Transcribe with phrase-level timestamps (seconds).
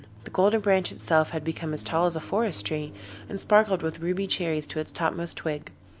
[0.23, 2.91] The Golden Branch itself had become as tall as a forest tree,
[3.29, 5.71] and sparkled with ruby cherries to its topmost twig.